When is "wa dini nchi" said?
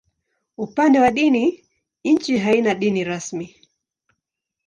0.99-2.37